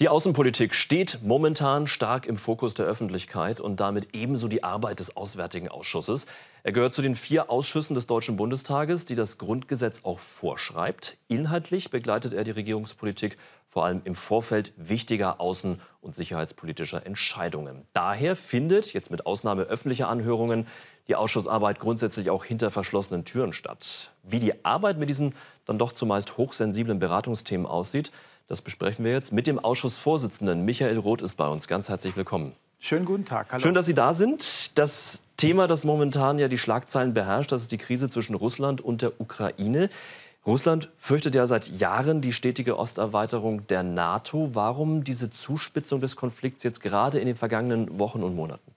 Die 0.00 0.08
Außenpolitik 0.08 0.74
steht 0.74 1.18
momentan 1.22 1.86
stark 1.86 2.24
im 2.24 2.38
Fokus 2.38 2.72
der 2.72 2.86
Öffentlichkeit 2.86 3.60
und 3.60 3.80
damit 3.80 4.14
ebenso 4.14 4.48
die 4.48 4.64
Arbeit 4.64 4.98
des 4.98 5.14
Auswärtigen 5.14 5.68
Ausschusses. 5.68 6.24
Er 6.62 6.72
gehört 6.72 6.94
zu 6.94 7.02
den 7.02 7.14
vier 7.14 7.50
Ausschüssen 7.50 7.94
des 7.94 8.06
Deutschen 8.06 8.38
Bundestages, 8.38 9.04
die 9.04 9.14
das 9.14 9.36
Grundgesetz 9.36 10.00
auch 10.04 10.18
vorschreibt. 10.18 11.18
Inhaltlich 11.28 11.90
begleitet 11.90 12.32
er 12.32 12.44
die 12.44 12.50
Regierungspolitik 12.52 13.36
vor 13.68 13.84
allem 13.84 14.00
im 14.04 14.14
Vorfeld 14.14 14.72
wichtiger 14.78 15.38
außen- 15.38 15.76
und 16.00 16.14
sicherheitspolitischer 16.16 17.04
Entscheidungen. 17.04 17.86
Daher 17.92 18.36
findet, 18.36 18.94
jetzt 18.94 19.10
mit 19.10 19.26
Ausnahme 19.26 19.64
öffentlicher 19.64 20.08
Anhörungen, 20.08 20.66
die 21.08 21.14
Ausschussarbeit 21.14 21.78
grundsätzlich 21.78 22.30
auch 22.30 22.46
hinter 22.46 22.70
verschlossenen 22.70 23.26
Türen 23.26 23.52
statt. 23.52 24.12
Wie 24.22 24.38
die 24.38 24.64
Arbeit 24.64 24.96
mit 24.96 25.10
diesen 25.10 25.34
dann 25.66 25.76
doch 25.76 25.92
zumeist 25.92 26.38
hochsensiblen 26.38 26.98
Beratungsthemen 26.98 27.66
aussieht, 27.66 28.10
das 28.50 28.60
besprechen 28.60 29.04
wir 29.04 29.12
jetzt 29.12 29.32
mit 29.32 29.46
dem 29.46 29.60
Ausschussvorsitzenden. 29.60 30.64
Michael 30.64 30.98
Roth 30.98 31.22
ist 31.22 31.36
bei 31.36 31.46
uns. 31.46 31.68
Ganz 31.68 31.88
herzlich 31.88 32.16
willkommen. 32.16 32.52
Schönen 32.80 33.04
guten 33.04 33.24
Tag. 33.24 33.46
Hallo. 33.52 33.60
Schön, 33.60 33.74
dass 33.74 33.86
Sie 33.86 33.94
da 33.94 34.12
sind. 34.12 34.76
Das 34.76 35.22
Thema, 35.36 35.68
das 35.68 35.84
momentan 35.84 36.40
ja 36.40 36.48
die 36.48 36.58
Schlagzeilen 36.58 37.14
beherrscht, 37.14 37.52
das 37.52 37.62
ist 37.62 37.70
die 37.70 37.78
Krise 37.78 38.08
zwischen 38.08 38.34
Russland 38.34 38.80
und 38.80 39.02
der 39.02 39.20
Ukraine. 39.20 39.88
Russland 40.44 40.90
fürchtet 40.96 41.36
ja 41.36 41.46
seit 41.46 41.68
Jahren 41.68 42.22
die 42.22 42.32
stetige 42.32 42.76
Osterweiterung 42.76 43.68
der 43.68 43.84
NATO. 43.84 44.50
Warum 44.52 45.04
diese 45.04 45.30
Zuspitzung 45.30 46.00
des 46.00 46.16
Konflikts 46.16 46.64
jetzt 46.64 46.80
gerade 46.80 47.20
in 47.20 47.26
den 47.26 47.36
vergangenen 47.36 48.00
Wochen 48.00 48.24
und 48.24 48.34
Monaten? 48.34 48.72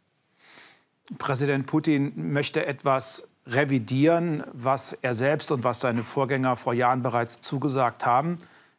Präsident 1.17 1.65
Putin 1.65 2.13
möchte 2.31 2.63
etwas 2.67 3.27
revidieren, 3.47 4.43
was 4.53 4.93
er 4.93 5.15
selbst 5.15 5.51
und 5.51 5.63
was 5.63 5.79
seine 5.79 6.03
Vorgänger 6.03 6.57
vor 6.57 6.75
Jahren 6.75 7.01
bereits 7.01 7.39
zugesagt 7.39 8.05
haben 8.05 8.37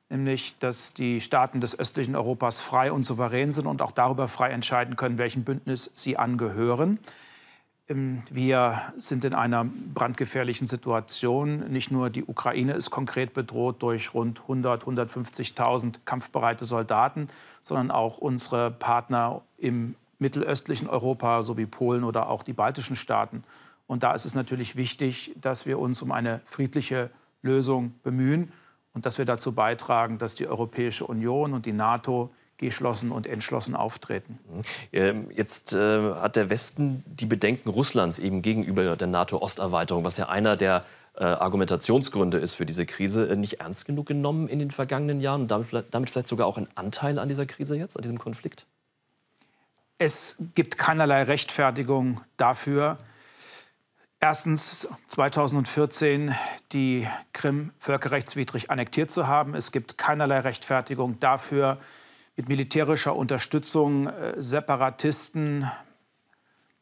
nämlich 0.08 0.56
dass 0.58 0.92
die 0.92 1.20
Staaten 1.20 1.60
des 1.60 1.78
östlichen 1.78 2.16
Europas 2.16 2.60
frei 2.60 2.92
und 2.92 3.05
souverän 3.05 3.52
sind 3.52 3.66
und 3.66 3.83
auch 3.83 3.91
darüber 3.91 4.28
frei 4.28 4.50
entscheiden 4.50 4.96
können, 4.96 5.19
welchem 5.19 5.44
Bündnis 5.44 5.91
sie 5.94 6.16
angehören. 6.16 6.98
Ähm, 7.88 8.22
wir 8.30 8.80
sind 8.98 9.24
in 9.24 9.34
einer 9.34 9.64
brandgefährlichen 9.64 10.66
Situation. 10.66 11.70
Nicht 11.70 11.91
nur 11.91 12.11
die 12.11 12.24
Ukraine 12.24 12.74
ist 12.74 12.91
konkret 12.91 13.34
bedroht 13.34 13.83
durch 13.83 14.14
rund 14.14 14.42
100, 14.42 14.84
150.000 14.84 16.00
kampfbereite 16.05 16.64
Soldaten, 16.64 17.28
sondern 17.62 17.91
auch 17.91 18.18
unsere 18.18 18.70
Partner 18.70 19.42
im 19.58 19.94
mittelöstlichen 20.18 20.89
Europa 20.89 21.42
sowie 21.42 21.66
Polen 21.66 22.05
oder 22.05 22.28
auch 22.28 22.42
die 22.42 22.52
baltischen 22.52 22.96
Staaten. 22.96 23.44
Und 23.86 24.02
da 24.02 24.12
ist 24.12 24.24
es 24.24 24.34
natürlich 24.34 24.77
wichtig, 24.77 25.34
dass 25.39 25.66
wir 25.66 25.78
uns 25.78 26.00
um 26.00 26.12
eine 26.12 26.41
friedliche 26.46 27.11
Lösung 27.42 27.94
bemühen 28.02 28.52
und 28.95 29.05
dass 29.05 29.19
wir 29.19 29.25
dazu 29.25 29.53
beitragen, 29.53 30.19
dass 30.19 30.34
die 30.34 30.47
Europäische 30.47 31.06
Union 31.06 31.53
und 31.53 31.67
die 31.67 31.73
NATO 31.73 32.31
geschlossen 32.56 33.11
und 33.11 33.27
entschlossen 33.27 33.75
auftreten. 33.75 34.39
Mhm. 34.48 34.61
Ähm, 34.92 35.31
jetzt 35.34 35.73
äh, 35.73 36.14
hat 36.14 36.36
der 36.36 36.51
Westen 36.51 37.03
die 37.06 37.27
Bedenken 37.27 37.69
Russlands 37.69 38.19
eben 38.19 38.42
gegenüber 38.42 38.97
der 38.97 39.09
NATO-Osterweiterung, 39.09 40.05
was 40.05 40.17
ja 40.17 40.28
einer 40.28 40.56
der 40.56 40.84
äh, 41.17 41.25
Argumentationsgründe 41.25 42.39
ist 42.39 42.55
für 42.55 42.67
diese 42.67 42.86
Krise, 42.86 43.28
äh, 43.28 43.36
nicht 43.36 43.61
ernst 43.61 43.86
genug 43.86 44.06
genommen 44.06 44.48
in 44.48 44.61
den 44.61 44.70
vergangenen 44.70 45.20
Jahren 45.20 45.42
und 45.42 45.51
damit, 45.51 45.69
damit 45.91 46.11
vielleicht 46.11 46.29
sogar 46.29 46.47
auch 46.47 46.56
einen 46.56 46.69
Anteil 46.77 47.19
an 47.19 47.29
dieser 47.29 47.47
Krise 47.47 47.77
jetzt, 47.77 47.97
an 47.97 48.03
diesem 48.03 48.19
Konflikt? 48.19 48.67
Es 49.98 50.36
gibt 50.55 50.77
keinerlei 50.77 51.23
Rechtfertigung 51.23 52.20
dafür, 52.36 52.98
Erstens 54.27 54.89
2014 55.08 56.34
die 56.72 57.06
Krim 57.34 57.72
völkerrechtswidrig 57.78 58.70
annektiert 58.70 59.11
zu 59.11 59.27
haben. 59.27 59.55
Es 59.55 59.70
gibt 59.70 59.98
keinerlei 59.98 60.40
Rechtfertigung 60.40 61.20
dafür, 61.20 61.77
mit 62.35 62.48
militärischer 62.48 63.14
Unterstützung 63.14 64.07
äh, 64.07 64.33
Separatisten 64.39 65.70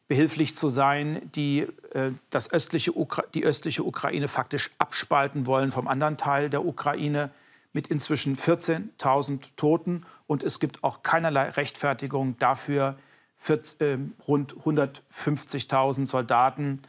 behilflich 0.07 0.55
zu 0.55 0.69
sein, 0.69 1.29
die 1.35 1.67
äh, 1.93 2.11
das 2.29 2.49
östliche 2.49 2.93
die 3.33 3.43
östliche 3.43 3.83
Ukraine 3.83 4.29
faktisch 4.29 4.71
abspalten 4.77 5.45
wollen 5.45 5.73
vom 5.73 5.89
anderen 5.89 6.15
Teil 6.15 6.49
der 6.49 6.63
Ukraine 6.63 7.29
mit 7.73 7.89
inzwischen 7.89 8.37
14.000 8.37 9.57
Toten. 9.57 10.05
Und 10.27 10.43
es 10.43 10.61
gibt 10.61 10.81
auch 10.85 11.03
keinerlei 11.03 11.49
Rechtfertigung 11.49 12.37
dafür, 12.39 12.97
40, 13.35 13.81
äh, 13.81 13.97
rund 14.29 14.55
150.000 14.55 16.05
Soldaten 16.05 16.79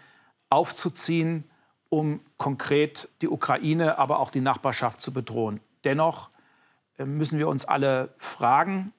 aufzuziehen, 0.54 1.44
um 1.88 2.20
konkret 2.38 3.08
die 3.20 3.28
Ukraine, 3.28 3.98
aber 3.98 4.18
auch 4.18 4.30
die 4.30 4.40
Nachbarschaft 4.40 5.00
zu 5.00 5.12
bedrohen. 5.12 5.60
Dennoch 5.84 6.30
äh, 6.98 7.04
müssen 7.04 7.38
wir 7.38 7.48
uns 7.48 7.64
alle 7.64 8.14
fragen, 8.16 8.92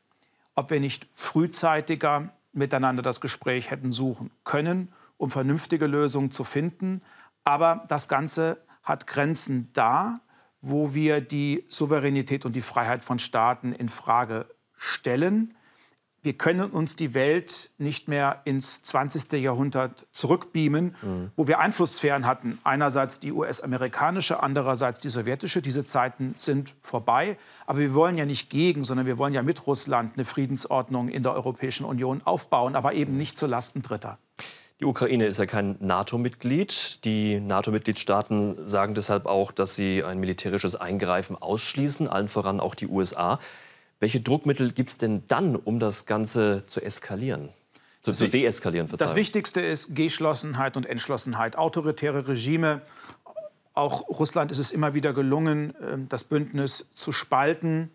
ob 0.55 0.69
wir 0.69 0.79
nicht 0.79 1.07
frühzeitiger 1.13 2.29
miteinander 2.53 3.01
das 3.01 3.19
Gespräch 3.19 3.71
hätten 3.71 3.91
suchen 3.91 4.31
können, 4.43 4.93
um 5.17 5.29
vernünftige 5.29 5.87
Lösungen 5.87 6.31
zu 6.31 6.43
finden. 6.43 7.01
Aber 7.43 7.85
das 7.89 8.07
Ganze 8.07 8.57
hat 8.83 9.07
Grenzen 9.07 9.69
da, 9.73 10.19
wo 10.61 10.93
wir 10.93 11.21
die 11.21 11.65
Souveränität 11.69 12.45
und 12.45 12.55
die 12.55 12.61
Freiheit 12.61 13.03
von 13.03 13.19
Staaten 13.19 13.73
in 13.73 13.89
Frage 13.89 14.47
stellen 14.77 15.53
wir 16.25 16.33
können 16.33 16.71
uns 16.71 16.95
die 16.95 17.13
Welt 17.13 17.69
nicht 17.77 18.07
mehr 18.07 18.41
ins 18.45 18.81
20. 18.81 19.31
Jahrhundert 19.33 20.07
zurückbeamen, 20.11 20.95
mhm. 21.01 21.31
wo 21.35 21.47
wir 21.47 21.59
Einflusssphären 21.59 22.25
hatten. 22.25 22.57
Einerseits 22.63 23.19
die 23.19 23.31
US-amerikanische, 23.31 24.41
andererseits 24.41 24.97
die 24.97 25.09
sowjetische. 25.09 25.61
Diese 25.61 25.85
Zeiten 25.85 26.33
sind 26.37 26.73
vorbei. 26.81 27.37
Aber 27.67 27.79
wir 27.79 27.93
wollen 27.93 28.17
ja 28.17 28.25
nicht 28.25 28.49
gegen, 28.49 28.83
sondern 28.83 29.05
wir 29.05 29.19
wollen 29.19 29.35
ja 29.35 29.43
mit 29.43 29.67
Russland 29.67 30.13
eine 30.15 30.25
Friedensordnung 30.25 31.09
in 31.09 31.21
der 31.21 31.33
Europäischen 31.33 31.85
Union 31.85 32.21
aufbauen, 32.25 32.75
aber 32.75 32.93
eben 32.93 33.17
nicht 33.17 33.37
zulasten 33.37 33.83
Dritter. 33.83 34.17
Die 34.81 34.85
Ukraine 34.85 35.27
ist 35.27 35.39
ja 35.39 35.45
kein 35.45 35.77
NATO-Mitglied. 35.79 37.05
Die 37.05 37.39
NATO-Mitgliedstaaten 37.39 38.67
sagen 38.67 38.93
deshalb 38.93 39.25
auch, 39.25 39.53
dass 39.53 39.75
sie 39.75 40.03
ein 40.03 40.19
militärisches 40.19 40.75
Eingreifen 40.75 41.37
ausschließen, 41.37 42.09
allen 42.09 42.27
voran 42.27 42.59
auch 42.59 42.75
die 42.75 42.87
USA. 42.87 43.39
Welche 44.05 44.21
Druckmittel 44.21 44.71
gibt 44.71 44.91
es 44.91 44.97
denn 44.99 45.23
dann, 45.29 45.55
um 45.55 45.79
das 45.79 46.05
Ganze 46.05 46.63
zu 46.67 46.79
eskalieren? 46.79 47.49
Zu, 48.03 48.11
zu 48.11 48.29
deeskalieren, 48.29 48.87
Verzeihung. 48.87 49.09
Das 49.09 49.15
Wichtigste 49.15 49.61
ist 49.61 49.95
Geschlossenheit 49.95 50.77
und 50.77 50.85
Entschlossenheit. 50.85 51.55
Autoritäre 51.55 52.27
Regime, 52.27 52.83
auch 53.73 54.07
Russland 54.07 54.51
ist 54.51 54.59
es 54.59 54.69
immer 54.69 54.93
wieder 54.93 55.11
gelungen, 55.13 55.73
ähm, 55.81 56.07
das 56.07 56.23
Bündnis 56.23 56.87
zu 56.91 57.11
spalten. 57.11 57.89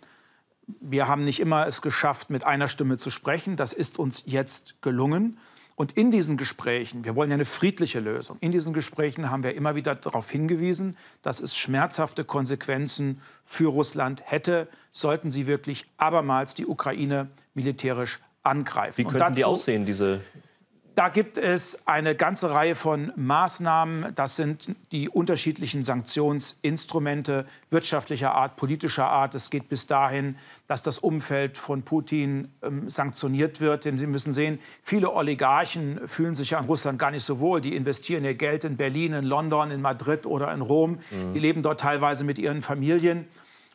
Wir 0.80 1.06
haben 1.06 1.22
nicht 1.22 1.38
immer 1.38 1.68
es 1.68 1.80
geschafft, 1.80 2.28
mit 2.28 2.44
einer 2.44 2.66
Stimme 2.66 2.96
zu 2.96 3.10
sprechen. 3.10 3.54
Das 3.54 3.72
ist 3.72 4.00
uns 4.00 4.24
jetzt 4.26 4.82
gelungen. 4.82 5.38
Und 5.80 5.92
in 5.92 6.10
diesen 6.10 6.36
Gesprächen, 6.36 7.06
wir 7.06 7.16
wollen 7.16 7.30
ja 7.30 7.36
eine 7.36 7.46
friedliche 7.46 8.00
Lösung, 8.00 8.36
in 8.42 8.52
diesen 8.52 8.74
Gesprächen 8.74 9.30
haben 9.30 9.42
wir 9.42 9.54
immer 9.54 9.76
wieder 9.76 9.94
darauf 9.94 10.30
hingewiesen, 10.30 10.94
dass 11.22 11.40
es 11.40 11.56
schmerzhafte 11.56 12.22
Konsequenzen 12.22 13.22
für 13.46 13.70
Russland 13.70 14.22
hätte, 14.26 14.68
sollten 14.92 15.30
sie 15.30 15.46
wirklich 15.46 15.86
abermals 15.96 16.52
die 16.52 16.66
Ukraine 16.66 17.30
militärisch 17.54 18.20
angreifen. 18.42 18.98
Wie 18.98 19.04
könnten 19.04 19.20
dazu, 19.20 19.34
die 19.36 19.44
aussehen, 19.46 19.86
diese 19.86 20.20
da 21.00 21.08
gibt 21.08 21.38
es 21.38 21.86
eine 21.86 22.14
ganze 22.14 22.50
Reihe 22.50 22.74
von 22.74 23.10
Maßnahmen. 23.16 24.14
Das 24.16 24.36
sind 24.36 24.76
die 24.92 25.08
unterschiedlichen 25.08 25.82
Sanktionsinstrumente 25.82 27.46
wirtschaftlicher 27.70 28.34
Art, 28.34 28.56
politischer 28.56 29.06
Art. 29.06 29.34
Es 29.34 29.48
geht 29.48 29.70
bis 29.70 29.86
dahin, 29.86 30.36
dass 30.66 30.82
das 30.82 30.98
Umfeld 30.98 31.56
von 31.56 31.84
Putin 31.84 32.52
ähm, 32.62 32.90
sanktioniert 32.90 33.62
wird. 33.62 33.86
Denn 33.86 33.96
Sie 33.96 34.06
müssen 34.06 34.34
sehen, 34.34 34.58
viele 34.82 35.10
Oligarchen 35.10 36.06
fühlen 36.06 36.34
sich 36.34 36.50
ja 36.50 36.58
an 36.58 36.66
Russland 36.66 36.98
gar 36.98 37.12
nicht 37.12 37.24
so 37.24 37.40
wohl. 37.40 37.62
Die 37.62 37.76
investieren 37.76 38.22
ihr 38.22 38.34
Geld 38.34 38.64
in 38.64 38.76
Berlin, 38.76 39.14
in 39.14 39.24
London, 39.24 39.70
in 39.70 39.80
Madrid 39.80 40.26
oder 40.26 40.52
in 40.52 40.60
Rom. 40.60 40.98
Mhm. 41.10 41.32
Die 41.32 41.38
leben 41.38 41.62
dort 41.62 41.80
teilweise 41.80 42.24
mit 42.24 42.38
ihren 42.38 42.60
Familien. 42.60 43.26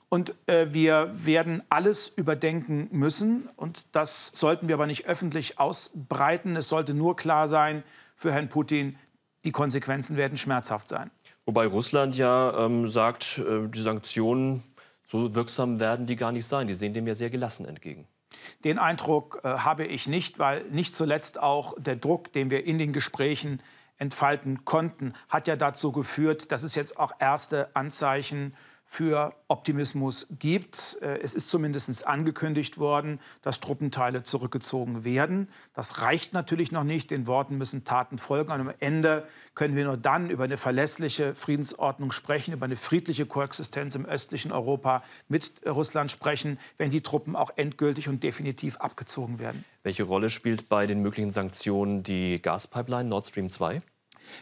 Und 0.09 0.33
äh, 0.47 0.67
wir 0.71 1.11
werden 1.13 1.63
alles 1.69 2.07
überdenken 2.07 2.87
müssen. 2.91 3.49
Und 3.55 3.85
das 3.91 4.31
sollten 4.33 4.67
wir 4.67 4.75
aber 4.75 4.87
nicht 4.87 5.07
öffentlich 5.07 5.59
ausbreiten. 5.59 6.55
Es 6.55 6.69
sollte 6.69 6.93
nur 6.93 7.15
klar 7.15 7.47
sein 7.47 7.83
für 8.15 8.31
Herrn 8.31 8.49
Putin, 8.49 8.97
die 9.43 9.51
Konsequenzen 9.51 10.17
werden 10.17 10.37
schmerzhaft 10.37 10.89
sein. 10.89 11.11
Wobei 11.45 11.67
Russland 11.67 12.15
ja 12.17 12.65
ähm, 12.65 12.87
sagt, 12.87 13.39
äh, 13.39 13.67
die 13.67 13.81
Sanktionen, 13.81 14.63
so 15.03 15.35
wirksam 15.35 15.79
werden 15.79 16.07
die 16.07 16.15
gar 16.15 16.31
nicht 16.31 16.47
sein. 16.47 16.67
Die 16.67 16.73
sehen 16.73 16.93
dem 16.93 17.07
ja 17.07 17.15
sehr 17.15 17.29
gelassen 17.29 17.65
entgegen. 17.65 18.07
Den 18.63 18.79
Eindruck 18.79 19.41
äh, 19.43 19.49
habe 19.49 19.85
ich 19.85 20.07
nicht, 20.07 20.39
weil 20.39 20.63
nicht 20.65 20.95
zuletzt 20.95 21.39
auch 21.39 21.73
der 21.77 21.95
Druck, 21.95 22.33
den 22.33 22.49
wir 22.49 22.65
in 22.65 22.77
den 22.77 22.93
Gesprächen 22.93 23.61
entfalten 23.97 24.65
konnten, 24.65 25.13
hat 25.29 25.47
ja 25.47 25.55
dazu 25.55 25.91
geführt, 25.91 26.51
dass 26.51 26.63
es 26.63 26.75
jetzt 26.75 26.97
auch 26.97 27.13
erste 27.19 27.73
Anzeichen 27.75 28.55
für 28.85 29.33
Optimismus 29.47 30.27
gibt. 30.39 30.97
Äh, 31.01 31.19
es 31.19 31.33
ist 31.33 31.49
zumindest 31.49 32.07
angekündigt 32.07 32.77
worden, 32.77 33.19
dass 33.41 33.59
Truppenteile 33.59 34.23
zurückgezogen 34.23 35.03
werden. 35.03 35.49
Das 35.73 36.01
reicht 36.01 36.33
natürlich 36.33 36.71
noch 36.71 36.83
nicht. 36.83 37.11
Den 37.11 37.27
Worten 37.27 37.57
müssen 37.57 37.83
Taten 37.83 38.17
folgen. 38.17 38.51
Und 38.51 38.61
am 38.61 38.73
Ende 38.79 39.27
können 39.55 39.75
wir 39.75 39.85
nur 39.85 39.97
dann 39.97 40.29
über 40.29 40.43
eine 40.43 40.57
verlässliche 40.57 41.35
Friedensordnung 41.35 42.11
sprechen, 42.11 42.53
über 42.53 42.65
eine 42.65 42.75
friedliche 42.75 43.25
Koexistenz 43.25 43.95
im 43.95 44.05
östlichen 44.05 44.51
Europa 44.51 45.03
mit 45.27 45.51
Russland 45.65 46.11
sprechen, 46.11 46.59
wenn 46.77 46.91
die 46.91 47.01
Truppen 47.01 47.35
auch 47.35 47.51
endgültig 47.55 48.07
und 48.07 48.23
definitiv 48.23 48.77
abgezogen 48.77 49.39
werden. 49.39 49.65
Welche 49.83 50.03
Rolle 50.03 50.29
spielt 50.29 50.69
bei 50.69 50.87
den 50.87 51.01
möglichen 51.01 51.31
Sanktionen 51.31 52.03
die 52.03 52.41
Gaspipeline 52.41 53.09
Nord 53.09 53.27
Stream 53.27 53.49
2? 53.49 53.81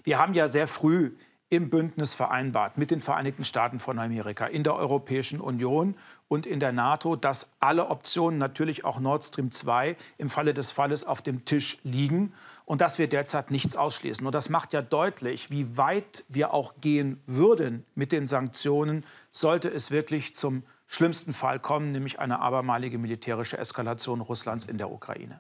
Wir 0.04 0.20
haben 0.20 0.34
ja 0.34 0.48
sehr 0.48 0.68
früh 0.68 1.12
im 1.56 1.70
Bündnis 1.70 2.14
vereinbart 2.14 2.78
mit 2.78 2.92
den 2.92 3.02
Vereinigten 3.02 3.46
Staaten 3.46 3.80
von 3.80 4.00
Amerika, 4.00 4.46
in 4.46 4.64
der 4.64 4.76
Europäischen 4.76 5.40
Union 5.40 5.96
und 6.28 6.46
in 6.46 6.60
der 6.60 6.72
NATO, 6.72 7.16
dass 7.16 7.52
alle 7.60 7.90
Optionen, 7.90 8.40
natürlich 8.40 8.86
auch 8.86 9.00
Nord 9.00 9.24
Stream 9.24 9.52
2, 9.52 9.96
im 10.18 10.30
Falle 10.30 10.54
des 10.54 10.72
Falles 10.72 11.04
auf 11.04 11.22
dem 11.22 11.46
Tisch 11.46 11.78
liegen 11.84 12.34
und 12.66 12.82
dass 12.82 12.98
wir 12.98 13.08
derzeit 13.08 13.52
nichts 13.52 13.76
ausschließen. 13.76 14.26
Und 14.26 14.34
das 14.34 14.50
macht 14.50 14.74
ja 14.74 14.82
deutlich, 14.82 15.52
wie 15.52 15.78
weit 15.78 16.24
wir 16.28 16.54
auch 16.54 16.76
gehen 16.82 17.22
würden 17.28 17.86
mit 17.94 18.12
den 18.12 18.26
Sanktionen, 18.26 19.06
sollte 19.32 19.70
es 19.70 19.92
wirklich 19.92 20.34
zum 20.34 20.64
schlimmsten 20.88 21.34
Fall 21.34 21.60
kommen, 21.60 21.92
nämlich 21.92 22.20
eine 22.20 22.40
abermalige 22.40 22.98
militärische 22.98 23.58
Eskalation 23.58 24.22
Russlands 24.22 24.66
in 24.66 24.78
der 24.78 24.92
Ukraine. 24.92 25.40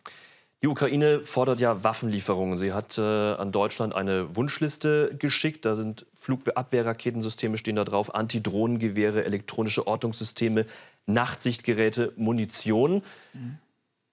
Die 0.63 0.69
Ukraine 0.69 1.25
fordert 1.25 1.59
ja 1.59 1.83
Waffenlieferungen. 1.83 2.57
Sie 2.57 2.71
hat 2.71 2.97
äh, 2.97 3.01
an 3.01 3.51
Deutschland 3.51 3.93
eine 3.93 4.33
Wunschliste 4.37 5.13
geschickt. 5.19 5.65
Da 5.65 5.75
sind 5.75 6.05
Flugabwehrraketensysteme 6.13 7.57
stehen 7.57 7.75
da 7.75 7.83
drauf, 7.83 8.15
Antidrohnengewehre, 8.15 9.25
elektronische 9.25 9.85
Ortungssysteme, 9.85 10.65
Nachtsichtgeräte, 11.05 12.13
Munition. 12.15 13.03
Mhm. 13.33 13.57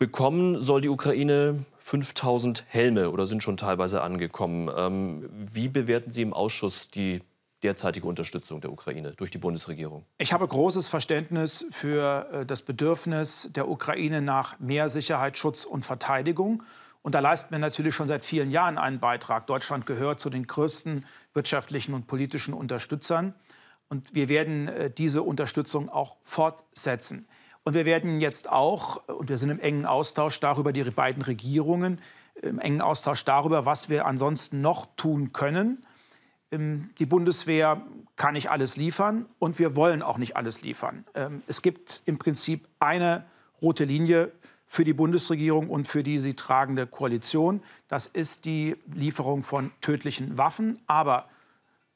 Bekommen 0.00 0.58
soll 0.58 0.81
die 0.81 0.88
Ukraine 0.88 1.64
5000 1.79 2.64
Helme 2.67 3.11
oder 3.11 3.29
sind 3.29 3.44
schon 3.44 3.56
teilweise 3.56 4.02
angekommen. 4.02 4.69
Ähm, 4.76 5.31
wie 5.52 5.69
bewerten 5.69 6.11
Sie 6.11 6.23
im 6.23 6.32
Ausschuss 6.32 6.88
die 6.88 7.20
derzeitige 7.62 8.06
Unterstützung 8.06 8.60
der 8.60 8.72
Ukraine 8.72 9.12
durch 9.12 9.30
die 9.30 9.38
Bundesregierung? 9.38 10.04
Ich 10.18 10.32
habe 10.32 10.46
großes 10.46 10.88
Verständnis 10.88 11.64
für 11.70 12.28
äh, 12.32 12.46
das 12.46 12.62
Bedürfnis 12.62 13.50
der 13.54 13.68
Ukraine 13.68 14.22
nach 14.22 14.58
mehr 14.58 14.88
Sicherheit, 14.88 15.36
Schutz 15.36 15.64
und 15.64 15.84
Verteidigung. 15.84 16.62
Und 17.02 17.14
da 17.14 17.20
leisten 17.20 17.52
wir 17.52 17.58
natürlich 17.58 17.94
schon 17.94 18.06
seit 18.06 18.24
vielen 18.24 18.50
Jahren 18.50 18.76
einen 18.76 19.00
Beitrag. 19.00 19.46
Deutschland 19.46 19.86
gehört 19.86 20.20
zu 20.20 20.28
den 20.28 20.46
größten 20.46 21.06
wirtschaftlichen 21.32 21.94
und 21.94 22.06
politischen 22.06 22.52
Unterstützern. 22.52 23.34
Und 23.88 24.14
wir 24.14 24.28
werden 24.28 24.68
äh, 24.68 24.90
diese 24.90 25.22
Unterstützung 25.22 25.88
auch 25.88 26.16
fortsetzen. 26.22 27.26
Und 27.64 27.74
wir 27.74 27.84
werden 27.84 28.20
jetzt 28.20 28.50
auch, 28.50 29.06
und 29.08 29.28
wir 29.28 29.38
sind 29.38 29.50
im 29.50 29.60
engen 29.60 29.84
Austausch 29.84 30.40
darüber, 30.40 30.72
die 30.72 30.82
beiden 30.84 31.22
Regierungen, 31.22 32.00
im 32.42 32.58
engen 32.58 32.80
Austausch 32.80 33.24
darüber, 33.24 33.66
was 33.66 33.88
wir 33.90 34.06
ansonsten 34.06 34.60
noch 34.62 34.86
tun 34.96 35.32
können. 35.32 35.78
Ähm, 36.50 36.91
die 36.99 37.06
Bundeswehr 37.06 37.82
kann 38.17 38.35
nicht 38.35 38.50
alles 38.50 38.76
liefern 38.76 39.26
und 39.38 39.58
wir 39.58 39.76
wollen 39.76 40.02
auch 40.02 40.19
nicht 40.19 40.37
alles 40.37 40.62
liefern. 40.62 41.05
Ähm, 41.14 41.43
es 41.47 41.62
gibt 41.62 42.02
im 42.06 42.19
Prinzip 42.19 42.69
eine 42.79 43.25
rote 43.62 43.85
Linie 43.85 44.32
für 44.67 44.85
die 44.85 44.93
Bundesregierung 44.93 45.69
und 45.69 45.88
für 45.88 46.02
die 46.02 46.20
sie 46.20 46.35
tragende 46.35 46.87
Koalition. 46.87 47.61
Das 47.88 48.06
ist 48.06 48.44
die 48.44 48.76
Lieferung 48.93 49.43
von 49.43 49.73
tödlichen 49.81 50.38
Waffen. 50.38 50.81
Aber 50.87 51.29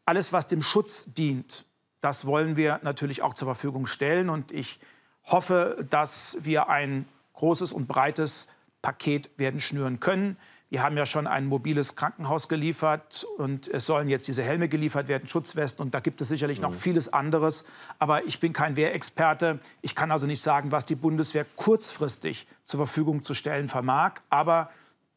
alles, 0.06 0.32
was 0.32 0.48
dem 0.48 0.60
Schutz 0.60 1.12
dient, 1.14 1.64
das 2.00 2.26
wollen 2.26 2.56
wir 2.56 2.80
natürlich 2.82 3.22
auch 3.22 3.34
zur 3.34 3.46
Verfügung 3.46 3.86
stellen. 3.86 4.28
Und 4.28 4.50
ich 4.50 4.80
hoffe, 5.24 5.86
dass 5.88 6.36
wir 6.40 6.68
ein 6.68 7.06
großes 7.34 7.72
und 7.72 7.86
breites 7.86 8.48
Paket 8.82 9.30
werden 9.36 9.60
schnüren 9.60 10.00
können. 10.00 10.36
Wir 10.74 10.82
haben 10.82 10.96
ja 10.96 11.06
schon 11.06 11.28
ein 11.28 11.46
mobiles 11.46 11.94
Krankenhaus 11.94 12.48
geliefert 12.48 13.24
und 13.38 13.68
es 13.68 13.86
sollen 13.86 14.08
jetzt 14.08 14.26
diese 14.26 14.42
Helme 14.42 14.68
geliefert 14.68 15.06
werden, 15.06 15.28
Schutzwesten 15.28 15.80
und 15.84 15.94
da 15.94 16.00
gibt 16.00 16.20
es 16.20 16.26
sicherlich 16.26 16.60
noch 16.60 16.72
mhm. 16.72 16.78
vieles 16.78 17.12
anderes. 17.12 17.64
Aber 18.00 18.24
ich 18.24 18.40
bin 18.40 18.52
kein 18.52 18.74
Wehrexperte. 18.74 19.60
Ich 19.82 19.94
kann 19.94 20.10
also 20.10 20.26
nicht 20.26 20.42
sagen, 20.42 20.72
was 20.72 20.84
die 20.84 20.96
Bundeswehr 20.96 21.46
kurzfristig 21.54 22.48
zur 22.64 22.78
Verfügung 22.78 23.22
zu 23.22 23.34
stellen 23.34 23.68
vermag. 23.68 24.14
Aber 24.30 24.68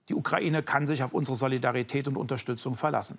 die 0.09 0.13
Ukraine 0.13 0.61
kann 0.61 0.85
sich 0.85 1.01
auf 1.01 1.15
unsere 1.15 1.35
Solidarität 1.35 2.07
und 2.07 2.17
Unterstützung 2.17 2.75
verlassen. 2.75 3.17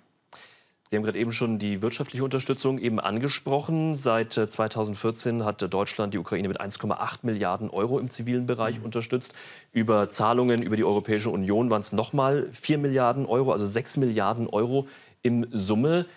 Sie 0.89 0.95
haben 0.95 1.03
gerade 1.03 1.19
eben 1.19 1.31
schon 1.31 1.59
die 1.59 1.83
wirtschaftliche 1.83 2.23
Unterstützung 2.23 2.79
eben 2.79 2.99
angesprochen. 2.99 3.93
Seit 3.93 4.33
2014 4.33 5.41
äh, 5.41 5.43
hat 5.43 5.71
Deutschland 5.71 6.15
die 6.15 6.17
Ukraine 6.17 6.47
mit 6.47 6.59
1,8 6.59 7.19
Milliarden 7.21 7.69
Euro 7.69 7.99
im 7.99 8.09
zivilen 8.09 8.47
Bereich 8.47 8.79
mhm. 8.79 8.85
unterstützt. 8.85 9.35
Über 9.71 10.09
Zahlungen 10.09 10.63
über 10.63 10.77
die 10.77 10.83
Europäische 10.83 11.29
Union 11.29 11.69
waren 11.69 11.81
es 11.81 11.91
nochmal 11.91 12.49
4 12.53 12.79
Milliarden 12.79 13.27
Euro, 13.27 13.51
also 13.51 13.65
6 13.65 13.97
Milliarden 13.97 14.47
Euro 14.47 14.87
im 15.21 15.45
Summe. 15.51 16.07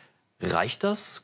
Reicht 0.40 0.84
das? 0.84 1.20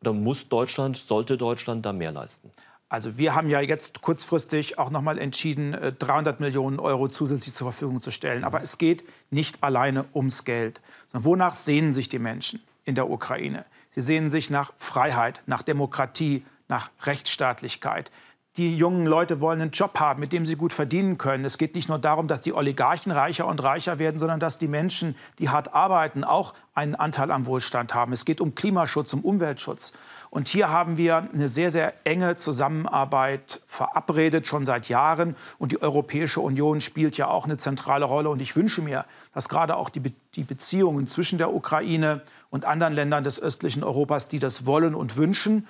Oder 0.00 0.12
muss 0.12 0.48
Deutschland, 0.48 0.96
sollte 0.96 1.36
Deutschland 1.36 1.84
da 1.84 1.92
mehr 1.92 2.12
leisten? 2.12 2.52
Also 2.90 3.16
wir 3.16 3.36
haben 3.36 3.48
ja 3.48 3.60
jetzt 3.60 4.02
kurzfristig 4.02 4.76
auch 4.80 4.90
noch 4.90 5.00
mal 5.00 5.16
entschieden, 5.16 5.76
300 6.00 6.40
äh, 6.40 6.42
Millionen 6.42 6.80
Euro 6.80 7.06
zusätzlich 7.08 7.54
zur 7.54 7.70
Verfügung 7.70 8.00
zu 8.00 8.10
stellen. 8.10 8.42
Aber 8.42 8.62
es 8.62 8.78
geht 8.78 9.04
nicht 9.30 9.62
alleine 9.62 10.06
ums 10.12 10.44
Geld, 10.44 10.80
sondern 11.06 11.24
wonach 11.24 11.54
sehnen 11.54 11.92
sich 11.92 12.08
die 12.08 12.18
Menschen 12.18 12.60
in 12.84 12.96
der 12.96 13.08
Ukraine? 13.08 13.64
Sie 13.90 14.02
sehnen 14.02 14.28
sich 14.28 14.50
nach 14.50 14.72
Freiheit, 14.76 15.40
nach 15.46 15.62
Demokratie, 15.62 16.44
nach 16.66 16.90
Rechtsstaatlichkeit. 17.02 18.10
Die 18.56 18.76
jungen 18.76 19.06
Leute 19.06 19.40
wollen 19.40 19.60
einen 19.60 19.70
Job 19.70 20.00
haben, 20.00 20.18
mit 20.18 20.32
dem 20.32 20.44
sie 20.44 20.56
gut 20.56 20.72
verdienen 20.72 21.18
können. 21.18 21.44
Es 21.44 21.56
geht 21.56 21.76
nicht 21.76 21.88
nur 21.88 22.00
darum, 22.00 22.26
dass 22.26 22.40
die 22.40 22.52
Oligarchen 22.52 23.12
reicher 23.12 23.46
und 23.46 23.62
reicher 23.62 24.00
werden, 24.00 24.18
sondern 24.18 24.40
dass 24.40 24.58
die 24.58 24.66
Menschen, 24.66 25.14
die 25.38 25.50
hart 25.50 25.72
arbeiten, 25.72 26.24
auch 26.24 26.54
einen 26.74 26.96
Anteil 26.96 27.30
am 27.30 27.46
Wohlstand 27.46 27.94
haben. 27.94 28.12
Es 28.12 28.24
geht 28.24 28.40
um 28.40 28.56
Klimaschutz, 28.56 29.12
um 29.12 29.20
Umweltschutz. 29.20 29.92
Und 30.30 30.48
hier 30.48 30.70
haben 30.70 30.96
wir 30.96 31.28
eine 31.32 31.48
sehr, 31.48 31.70
sehr 31.70 31.92
enge 32.04 32.36
Zusammenarbeit 32.36 33.60
verabredet, 33.66 34.46
schon 34.46 34.64
seit 34.64 34.88
Jahren. 34.88 35.36
Und 35.58 35.72
die 35.72 35.82
Europäische 35.82 36.40
Union 36.40 36.80
spielt 36.80 37.16
ja 37.16 37.28
auch 37.28 37.44
eine 37.44 37.56
zentrale 37.56 38.04
Rolle. 38.04 38.30
Und 38.30 38.40
ich 38.40 38.56
wünsche 38.56 38.82
mir, 38.82 39.04
dass 39.32 39.48
gerade 39.48 39.76
auch 39.76 39.90
die, 39.90 40.00
Be 40.00 40.12
die 40.36 40.44
Beziehungen 40.44 41.08
zwischen 41.08 41.38
der 41.38 41.52
Ukraine 41.52 42.22
und 42.50 42.64
anderen 42.64 42.94
Ländern 42.94 43.24
des 43.24 43.40
östlichen 43.40 43.82
Europas, 43.82 44.28
die 44.28 44.38
das 44.38 44.66
wollen 44.66 44.94
und 44.94 45.16
wünschen, 45.16 45.66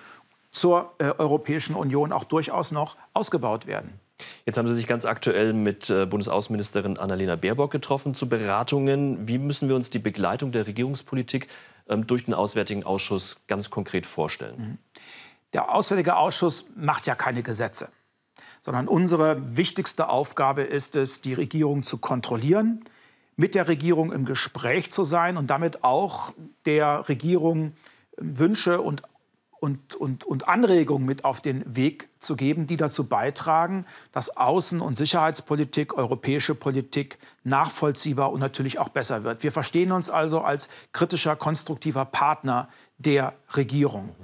zur 0.50 0.94
äh, 0.98 1.12
Europäischen 1.18 1.74
Union 1.74 2.12
auch 2.12 2.24
durchaus 2.24 2.72
noch 2.72 2.96
ausgebaut 3.14 3.66
werden. 3.66 4.00
Jetzt 4.44 4.58
haben 4.58 4.68
Sie 4.68 4.74
sich 4.74 4.86
ganz 4.86 5.04
aktuell 5.04 5.52
mit 5.52 5.90
äh, 5.90 6.06
Bundesaußenministerin 6.06 6.98
Annalena 6.98 7.36
Baerbock 7.36 7.70
getroffen 7.70 8.14
zu 8.14 8.28
Beratungen. 8.28 9.26
Wie 9.26 9.38
müssen 9.38 9.68
wir 9.68 9.76
uns 9.76 9.90
die 9.90 9.98
Begleitung 9.98 10.52
der 10.52 10.66
Regierungspolitik 10.66 11.48
ähm, 11.88 12.06
durch 12.06 12.24
den 12.24 12.34
Auswärtigen 12.34 12.84
Ausschuss 12.84 13.40
ganz 13.46 13.70
konkret 13.70 14.06
vorstellen? 14.06 14.58
Mhm. 14.58 14.78
Der 15.52 15.74
Auswärtige 15.74 16.16
Ausschuss 16.16 16.66
macht 16.76 17.06
ja 17.06 17.14
keine 17.14 17.42
Gesetze, 17.42 17.88
sondern 18.60 18.86
unsere 18.86 19.56
wichtigste 19.56 20.08
Aufgabe 20.08 20.62
ist 20.62 20.94
es, 20.94 21.20
die 21.20 21.34
Regierung 21.34 21.82
zu 21.82 21.98
kontrollieren, 21.98 22.84
mit 23.36 23.54
der 23.54 23.66
Regierung 23.68 24.12
im 24.12 24.26
Gespräch 24.26 24.92
zu 24.92 25.02
sein 25.02 25.36
und 25.36 25.48
damit 25.48 25.82
auch 25.82 26.32
der 26.66 27.08
Regierung 27.08 27.72
Wünsche 28.16 28.80
und 28.80 29.02
und, 29.60 29.94
und, 29.94 30.24
und 30.24 30.48
Anregungen 30.48 31.06
mit 31.06 31.24
auf 31.24 31.40
den 31.40 31.76
Weg 31.76 32.08
zu 32.18 32.34
geben, 32.34 32.66
die 32.66 32.76
dazu 32.76 33.06
beitragen, 33.06 33.84
dass 34.10 34.36
Außen- 34.36 34.80
und 34.80 34.96
Sicherheitspolitik, 34.96 35.96
europäische 35.96 36.54
Politik 36.54 37.18
nachvollziehbar 37.44 38.32
und 38.32 38.40
natürlich 38.40 38.78
auch 38.78 38.88
besser 38.88 39.22
wird. 39.22 39.42
Wir 39.42 39.52
verstehen 39.52 39.92
uns 39.92 40.08
also 40.08 40.40
als 40.40 40.68
kritischer, 40.92 41.36
konstruktiver 41.36 42.06
Partner 42.06 42.68
der 42.98 43.34
Regierung. 43.54 44.14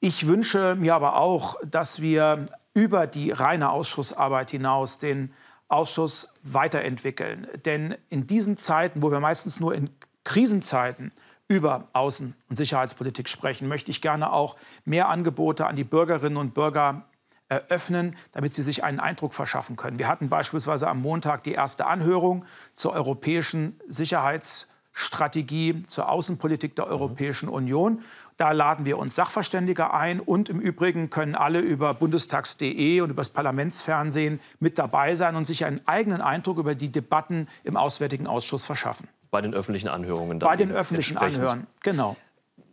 Ich 0.00 0.26
wünsche 0.26 0.76
mir 0.76 0.94
aber 0.94 1.16
auch, 1.16 1.56
dass 1.64 2.00
wir 2.00 2.46
über 2.74 3.06
die 3.06 3.30
reine 3.30 3.70
Ausschussarbeit 3.70 4.50
hinaus 4.50 4.98
den 4.98 5.32
Ausschuss 5.68 6.34
weiterentwickeln. 6.42 7.48
Denn 7.64 7.96
in 8.10 8.26
diesen 8.26 8.58
Zeiten, 8.58 9.02
wo 9.02 9.10
wir 9.10 9.20
meistens 9.20 9.58
nur 9.58 9.74
in 9.74 9.90
Krisenzeiten 10.24 11.12
über 11.48 11.88
Außen- 11.92 12.32
und 12.48 12.56
Sicherheitspolitik 12.56 13.28
sprechen, 13.28 13.68
möchte 13.68 13.90
ich 13.90 14.00
gerne 14.00 14.32
auch 14.32 14.56
mehr 14.84 15.08
Angebote 15.08 15.66
an 15.66 15.76
die 15.76 15.84
Bürgerinnen 15.84 16.36
und 16.36 16.54
Bürger 16.54 17.04
eröffnen, 17.48 18.16
damit 18.32 18.54
sie 18.54 18.62
sich 18.62 18.82
einen 18.82 18.98
Eindruck 18.98 19.32
verschaffen 19.32 19.76
können. 19.76 19.98
Wir 19.98 20.08
hatten 20.08 20.28
beispielsweise 20.28 20.88
am 20.88 21.00
Montag 21.00 21.44
die 21.44 21.52
erste 21.52 21.86
Anhörung 21.86 22.44
zur 22.74 22.92
europäischen 22.92 23.78
Sicherheitsstrategie, 23.86 25.82
zur 25.82 26.08
Außenpolitik 26.08 26.74
der 26.74 26.88
Europäischen 26.88 27.48
Union. 27.48 28.02
Da 28.36 28.52
laden 28.52 28.84
wir 28.84 28.98
uns 28.98 29.14
Sachverständige 29.14 29.94
ein 29.94 30.20
und 30.20 30.48
im 30.48 30.60
Übrigen 30.60 31.08
können 31.08 31.36
alle 31.36 31.60
über 31.60 31.94
bundestags.de 31.94 33.00
und 33.00 33.10
über 33.10 33.20
das 33.20 33.30
Parlamentsfernsehen 33.30 34.40
mit 34.58 34.78
dabei 34.78 35.14
sein 35.14 35.36
und 35.36 35.46
sich 35.46 35.64
einen 35.64 35.80
eigenen 35.86 36.20
Eindruck 36.20 36.58
über 36.58 36.74
die 36.74 36.90
Debatten 36.90 37.48
im 37.62 37.76
Auswärtigen 37.76 38.26
Ausschuss 38.26 38.64
verschaffen. 38.64 39.08
Bei 39.36 39.42
den 39.42 39.54
öffentlichen 39.54 39.88
Anhörungen. 39.88 40.38
Bei 40.38 40.56
den 40.56 40.72
öffentlichen 40.72 41.18
Anhörungen, 41.18 41.66
genau. 41.82 42.16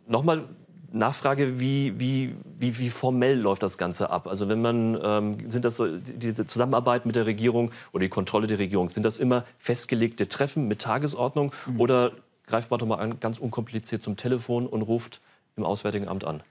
Nochmal 0.06 0.44
Nachfrage, 0.94 1.60
wie, 1.60 1.98
wie, 1.98 2.34
wie, 2.58 2.78
wie, 2.78 2.88
formell 2.88 3.38
läuft 3.38 3.62
das 3.62 3.76
Ganze 3.76 4.08
ab? 4.08 4.26
Also 4.26 4.48
wenn 4.48 4.62
man, 4.62 4.98
ähm, 5.02 5.50
sind 5.50 5.64
das 5.64 5.76
so, 5.76 5.98
diese 5.98 6.46
Zusammenarbeit 6.46 7.04
mit 7.04 7.16
der 7.16 7.26
Regierung 7.26 7.72
oder 7.92 8.02
die 8.04 8.08
Kontrolle 8.08 8.46
der 8.46 8.58
Regierung, 8.58 8.88
sind 8.90 9.04
das 9.04 9.18
immer 9.18 9.44
festgelegte 9.58 10.28
Treffen 10.28 10.68
mit 10.68 10.80
Tagesordnung 10.80 11.52
mhm. 11.66 11.80
oder 11.80 12.12
greift 12.46 12.70
man 12.70 12.78
doch 12.78 12.86
mal 12.86 12.98
an, 12.98 13.20
ganz 13.20 13.38
unkompliziert 13.38 14.02
zum 14.02 14.16
Telefon 14.16 14.66
und 14.66 14.82
ruft 14.82 15.20
im 15.56 15.64
Auswärtigen 15.64 16.08
Amt 16.08 16.24
an? 16.24 16.42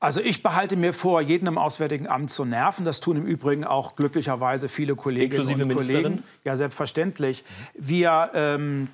Also 0.00 0.20
ich 0.20 0.42
behalte 0.42 0.76
mir 0.76 0.92
vor, 0.92 1.20
jeden 1.20 1.46
im 1.46 1.58
Auswärtigen 1.58 2.08
Amt 2.08 2.30
zu 2.30 2.44
nerven. 2.44 2.84
Das 2.84 2.98
tun 2.98 3.16
im 3.16 3.24
Übrigen 3.24 3.64
auch 3.64 3.94
glücklicherweise 3.94 4.68
viele 4.68 4.96
Kolleginnen 4.96 5.30
Inklusive 5.30 5.62
und 5.62 5.68
Ministerin? 5.68 6.02
Kollegen. 6.02 6.22
Ja, 6.44 6.56
selbstverständlich. 6.56 7.44
Wir 7.74 8.30
ähm, 8.34 8.88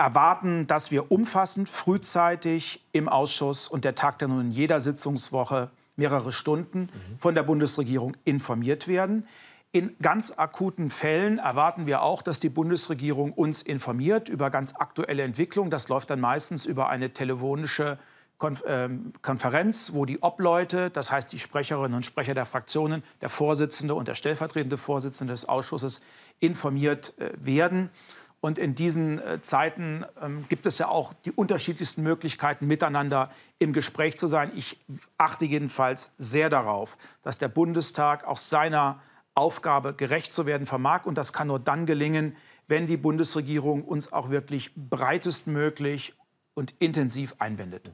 erwarten, 0.00 0.66
dass 0.66 0.90
wir 0.90 1.12
umfassend, 1.12 1.68
frühzeitig 1.68 2.82
im 2.92 3.08
Ausschuss 3.08 3.68
und 3.68 3.84
der 3.84 3.94
tagt 3.94 4.22
dann 4.22 4.30
nun 4.30 4.46
in 4.46 4.50
jeder 4.50 4.80
Sitzungswoche 4.80 5.70
mehrere 5.96 6.32
Stunden 6.32 6.88
von 7.18 7.34
der 7.34 7.42
Bundesregierung 7.42 8.16
informiert 8.24 8.88
werden. 8.88 9.28
In 9.72 9.94
ganz 10.00 10.32
akuten 10.36 10.88
Fällen 10.88 11.38
erwarten 11.38 11.86
wir 11.86 12.02
auch, 12.02 12.22
dass 12.22 12.38
die 12.38 12.48
Bundesregierung 12.48 13.32
uns 13.32 13.60
informiert 13.60 14.30
über 14.30 14.50
ganz 14.50 14.74
aktuelle 14.74 15.22
Entwicklungen. 15.22 15.70
Das 15.70 15.88
läuft 15.88 16.08
dann 16.08 16.18
meistens 16.18 16.64
über 16.64 16.88
eine 16.88 17.12
telefonische 17.12 17.98
ähm, 18.66 19.12
Konferenz, 19.20 19.92
wo 19.92 20.06
die 20.06 20.22
Obleute, 20.22 20.88
das 20.88 21.12
heißt 21.12 21.30
die 21.30 21.38
Sprecherinnen 21.38 21.94
und 21.94 22.06
Sprecher 22.06 22.32
der 22.32 22.46
Fraktionen, 22.46 23.04
der 23.20 23.28
Vorsitzende 23.28 23.94
und 23.94 24.08
der 24.08 24.14
stellvertretende 24.14 24.78
Vorsitzende 24.78 25.34
des 25.34 25.46
Ausschusses 25.46 26.00
informiert 26.40 27.12
äh, 27.18 27.32
werden. 27.38 27.90
Und 28.40 28.56
in 28.56 28.74
diesen 28.74 29.18
äh, 29.18 29.42
Zeiten 29.42 30.04
ähm, 30.20 30.46
gibt 30.48 30.64
es 30.64 30.78
ja 30.78 30.88
auch 30.88 31.12
die 31.12 31.32
unterschiedlichsten 31.32 32.02
Möglichkeiten, 32.02 32.66
miteinander 32.66 33.30
im 33.58 33.72
Gespräch 33.72 34.16
zu 34.16 34.28
sein. 34.28 34.50
Ich 34.54 34.78
achte 35.18 35.44
jedenfalls 35.44 36.10
sehr 36.16 36.48
darauf, 36.48 36.96
dass 37.22 37.36
der 37.36 37.48
Bundestag 37.48 38.26
auch 38.26 38.38
seiner 38.38 39.02
Aufgabe 39.34 39.92
gerecht 39.92 40.32
zu 40.32 40.46
werden 40.46 40.66
vermag. 40.66 41.04
Und 41.04 41.18
das 41.18 41.32
kann 41.32 41.48
nur 41.48 41.60
dann 41.60 41.84
gelingen, 41.84 42.36
wenn 42.66 42.86
die 42.86 42.96
Bundesregierung 42.96 43.84
uns 43.84 44.12
auch 44.12 44.30
wirklich 44.30 44.72
breitestmöglich 44.74 46.14
und 46.54 46.72
intensiv 46.78 47.34
einbindet. 47.38 47.90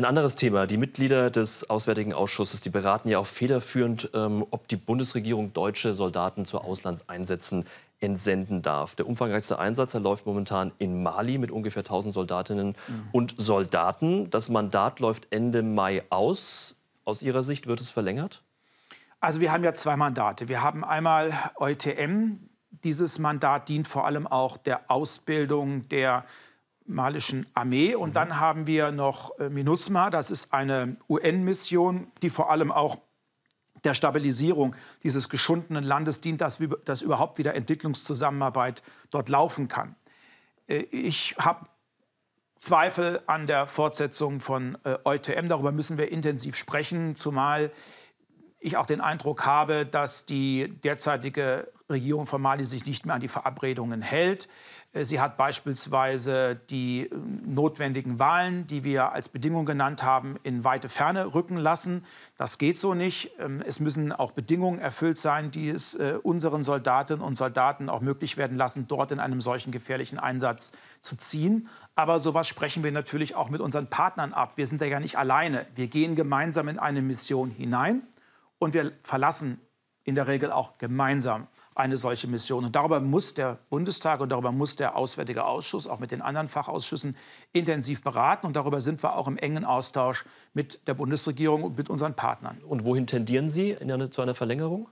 Ein 0.00 0.06
anderes 0.06 0.34
Thema. 0.34 0.66
Die 0.66 0.78
Mitglieder 0.78 1.28
des 1.28 1.68
Auswärtigen 1.68 2.14
Ausschusses 2.14 2.62
die 2.62 2.70
beraten 2.70 3.10
ja 3.10 3.18
auch 3.18 3.26
federführend, 3.26 4.08
ähm, 4.14 4.46
ob 4.50 4.66
die 4.66 4.76
Bundesregierung 4.76 5.52
deutsche 5.52 5.92
Soldaten 5.92 6.46
zu 6.46 6.58
Auslandseinsätzen 6.58 7.66
entsenden 8.00 8.62
darf. 8.62 8.94
Der 8.94 9.06
umfangreichste 9.06 9.58
Einsatz 9.58 9.92
läuft 9.92 10.24
momentan 10.24 10.72
in 10.78 11.02
Mali 11.02 11.36
mit 11.36 11.50
ungefähr 11.50 11.80
1000 11.80 12.14
Soldatinnen 12.14 12.68
mhm. 12.68 13.08
und 13.12 13.34
Soldaten. 13.36 14.30
Das 14.30 14.48
Mandat 14.48 15.00
läuft 15.00 15.26
Ende 15.28 15.62
Mai 15.62 16.02
aus. 16.08 16.76
Aus 17.04 17.22
Ihrer 17.22 17.42
Sicht 17.42 17.66
wird 17.66 17.82
es 17.82 17.90
verlängert? 17.90 18.42
Also 19.20 19.40
wir 19.40 19.52
haben 19.52 19.64
ja 19.64 19.74
zwei 19.74 19.98
Mandate. 19.98 20.48
Wir 20.48 20.62
haben 20.62 20.82
einmal 20.82 21.34
EUTM. 21.56 22.48
Dieses 22.84 23.18
Mandat 23.18 23.68
dient 23.68 23.86
vor 23.86 24.06
allem 24.06 24.26
auch 24.26 24.56
der 24.56 24.90
Ausbildung 24.90 25.90
der 25.90 26.24
malischen 26.90 27.46
Armee. 27.54 27.94
Und 27.94 28.10
mhm. 28.10 28.14
dann 28.14 28.40
haben 28.40 28.66
wir 28.66 28.92
noch 28.92 29.38
äh, 29.38 29.48
MINUSMA. 29.48 30.10
Das 30.10 30.30
ist 30.30 30.52
eine 30.52 30.96
UN-Mission, 31.08 32.10
die 32.22 32.30
vor 32.30 32.50
allem 32.50 32.72
auch 32.72 32.98
der 33.84 33.94
Stabilisierung 33.94 34.74
dieses 35.02 35.28
geschundenen 35.28 35.84
Landes 35.84 36.20
dient, 36.20 36.40
dass, 36.40 36.58
dass 36.84 37.02
überhaupt 37.02 37.38
wieder 37.38 37.54
Entwicklungszusammenarbeit 37.54 38.82
dort 39.10 39.28
laufen 39.28 39.68
kann. 39.68 39.94
Äh, 40.66 40.82
ich 40.90 41.34
habe 41.38 41.66
Zweifel 42.60 43.22
an 43.26 43.46
der 43.46 43.66
Fortsetzung 43.66 44.40
von 44.40 44.76
äh, 44.84 44.98
EUTM. 45.04 45.48
Darüber 45.48 45.72
müssen 45.72 45.96
wir 45.96 46.12
intensiv 46.12 46.56
sprechen, 46.56 47.16
zumal 47.16 47.72
ich 48.60 48.76
auch 48.76 48.86
den 48.86 49.00
Eindruck 49.00 49.46
habe, 49.46 49.86
dass 49.86 50.26
die 50.26 50.68
derzeitige 50.84 51.68
Regierung 51.88 52.26
von 52.26 52.42
Mali 52.42 52.64
sich 52.64 52.84
nicht 52.84 53.06
mehr 53.06 53.14
an 53.14 53.20
die 53.20 53.28
Verabredungen 53.28 54.02
hält. 54.02 54.48
Äh, 54.92 55.04
sie 55.04 55.20
hat 55.20 55.36
beispielsweise 55.36 56.60
die 56.68 57.06
äh, 57.06 57.14
notwendigen 57.46 58.18
Wahlen, 58.18 58.66
die 58.66 58.84
wir 58.84 59.12
als 59.12 59.28
Bedingung 59.28 59.64
genannt 59.64 60.02
haben, 60.02 60.36
in 60.42 60.62
weite 60.62 60.88
Ferne 60.88 61.34
rücken 61.34 61.56
lassen. 61.56 62.04
Das 62.36 62.58
geht 62.58 62.78
so 62.78 62.94
nicht. 62.94 63.32
Ähm, 63.38 63.62
es 63.66 63.80
müssen 63.80 64.12
auch 64.12 64.32
Bedingungen 64.32 64.78
erfüllt 64.78 65.18
sein, 65.18 65.50
die 65.50 65.70
es 65.70 65.94
äh, 65.94 66.18
unseren 66.22 66.62
Soldatinnen 66.62 67.24
und 67.24 67.36
Soldaten 67.36 67.88
auch 67.88 68.00
möglich 68.00 68.36
werden 68.36 68.56
lassen, 68.56 68.86
dort 68.88 69.10
in 69.10 69.20
einem 69.20 69.40
solchen 69.40 69.72
gefährlichen 69.72 70.18
Einsatz 70.18 70.72
zu 71.02 71.16
ziehen. 71.16 71.68
Aber 71.94 72.18
sowas 72.20 72.46
sprechen 72.46 72.84
wir 72.84 72.92
natürlich 72.92 73.34
auch 73.34 73.48
mit 73.48 73.60
unseren 73.60 73.88
Partnern 73.88 74.32
ab. 74.32 74.52
Wir 74.56 74.66
sind 74.66 74.80
da 74.80 74.86
ja 74.86 75.00
nicht 75.00 75.16
alleine. 75.16 75.66
Wir 75.74 75.88
gehen 75.88 76.14
gemeinsam 76.14 76.68
in 76.68 76.78
eine 76.78 77.02
Mission 77.02 77.50
hinein 77.50 78.02
und 78.60 78.74
wir 78.74 78.92
verlassen 79.02 79.60
in 80.04 80.14
der 80.14 80.28
Regel 80.28 80.52
auch 80.52 80.78
gemeinsam 80.78 81.48
eine 81.74 81.96
solche 81.96 82.26
Mission. 82.26 82.64
Und 82.64 82.76
darüber 82.76 83.00
muss 83.00 83.34
der 83.34 83.58
Bundestag 83.70 84.20
und 84.20 84.30
darüber 84.30 84.52
muss 84.52 84.76
der 84.76 84.96
Auswärtige 84.96 85.44
Ausschuss 85.44 85.86
auch 85.86 85.98
mit 85.98 86.10
den 86.10 86.20
anderen 86.20 86.48
Fachausschüssen 86.48 87.16
intensiv 87.52 88.02
beraten. 88.02 88.46
Und 88.46 88.54
darüber 88.54 88.80
sind 88.80 89.02
wir 89.02 89.16
auch 89.16 89.26
im 89.26 89.38
engen 89.38 89.64
Austausch 89.64 90.24
mit 90.52 90.86
der 90.86 90.94
Bundesregierung 90.94 91.62
und 91.62 91.78
mit 91.78 91.88
unseren 91.88 92.14
Partnern. 92.14 92.58
Und 92.58 92.84
wohin 92.84 93.06
tendieren 93.06 93.50
Sie 93.50 93.76
eine, 93.76 94.10
zu 94.10 94.20
einer 94.20 94.34
Verlängerung? 94.34 94.88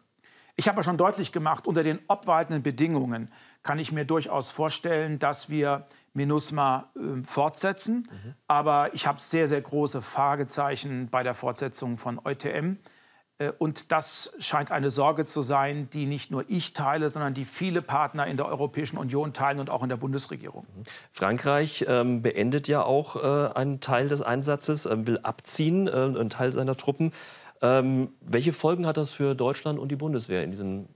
Ich 0.56 0.66
habe 0.66 0.78
ja 0.78 0.82
schon 0.82 0.96
deutlich 0.96 1.30
gemacht, 1.30 1.66
unter 1.66 1.84
den 1.84 2.00
obwaltenden 2.08 2.62
Bedingungen 2.62 3.30
kann 3.62 3.78
ich 3.78 3.92
mir 3.92 4.04
durchaus 4.04 4.50
vorstellen, 4.50 5.18
dass 5.18 5.50
wir 5.50 5.84
MINUSMA 6.14 6.90
äh, 6.96 7.22
fortsetzen. 7.24 8.08
Mhm. 8.10 8.34
Aber 8.48 8.92
ich 8.94 9.06
habe 9.06 9.20
sehr, 9.20 9.46
sehr 9.46 9.60
große 9.60 10.02
Fragezeichen 10.02 11.10
bei 11.10 11.22
der 11.22 11.34
Fortsetzung 11.34 11.96
von 11.98 12.18
EUTM. 12.24 12.78
Äh, 13.38 13.52
und 13.58 13.92
das 13.92 14.32
scheint 14.40 14.70
eine 14.70 14.90
Sorge 14.90 15.24
zu 15.24 15.42
sein, 15.42 15.88
die 15.90 16.06
nicht 16.06 16.30
nur 16.30 16.44
ich 16.48 16.72
teile, 16.72 17.08
sondern 17.08 17.34
die 17.34 17.44
viele 17.44 17.82
Partner 17.82 18.26
in 18.26 18.36
der 18.36 18.46
Europäischen 18.46 18.98
Union 18.98 19.32
teilen 19.32 19.60
und 19.60 19.70
auch 19.70 19.82
in 19.82 19.88
der 19.88 19.96
Bundesregierung. 19.96 20.66
Frankreich 21.12 21.84
ähm, 21.88 22.22
beendet 22.22 22.68
ja 22.68 22.82
auch 22.82 23.16
äh, 23.16 23.52
einen 23.54 23.80
Teil 23.80 24.08
des 24.08 24.22
Einsatzes, 24.22 24.86
äh, 24.86 25.06
will 25.06 25.18
abziehen, 25.22 25.88
äh, 25.88 25.90
einen 25.90 26.30
Teil 26.30 26.52
seiner 26.52 26.76
Truppen. 26.76 27.12
Ähm, 27.60 28.12
welche 28.20 28.52
Folgen 28.52 28.86
hat 28.86 28.96
das 28.96 29.12
für 29.12 29.34
Deutschland 29.34 29.78
und 29.78 29.88
die 29.88 29.96
Bundeswehr 29.96 30.44
in 30.44 30.50
diesem 30.50 30.88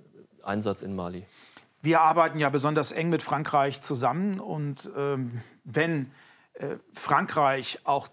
Einsatz 0.43 0.83
in 0.83 0.95
Mali? 0.95 1.25
Wir 1.81 2.01
arbeiten 2.01 2.39
ja 2.39 2.49
besonders 2.49 2.93
eng 2.93 3.09
mit 3.09 3.23
Frankreich 3.23 3.81
zusammen. 3.81 4.39
Und 4.39 4.89
ähm, 4.97 5.41
wenn 5.65 6.13
äh, 6.55 6.77
Frankreich 6.95 7.81
auch 7.83 8.09